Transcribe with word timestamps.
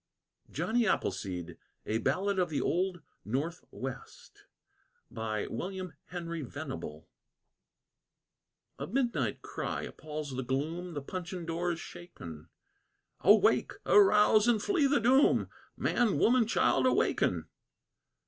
JOHNNY 0.49 0.87
APPLESEED 0.87 1.57
A 1.85 1.99
BALLAD 1.99 2.39
OF 2.39 2.49
THE 2.49 2.59
OLD 2.59 3.03
NORTHWEST 3.23 4.45
A 5.15 5.47
midnight 8.87 9.41
cry 9.43 9.83
appalls 9.83 10.35
the 10.35 10.41
gloom, 10.43 10.95
The 10.95 11.03
puncheon 11.03 11.45
door 11.45 11.71
is 11.73 11.79
shaken: 11.79 12.49
"Awake! 13.19 13.73
arouse! 13.85 14.47
and 14.47 14.59
flee 14.59 14.87
the 14.87 14.99
doom! 14.99 15.49
Man, 15.77 16.17
woman, 16.17 16.47
child, 16.47 16.87
awaken! 16.87 17.45